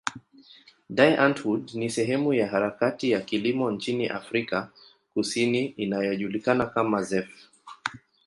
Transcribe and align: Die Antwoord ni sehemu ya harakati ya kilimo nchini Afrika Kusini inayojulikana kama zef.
Die 0.97 1.17
Antwoord 1.27 1.73
ni 1.75 1.89
sehemu 1.89 2.33
ya 2.33 2.47
harakati 2.47 3.11
ya 3.11 3.21
kilimo 3.21 3.71
nchini 3.71 4.07
Afrika 4.07 4.69
Kusini 5.13 5.65
inayojulikana 5.65 6.65
kama 6.65 7.01
zef. 7.03 7.47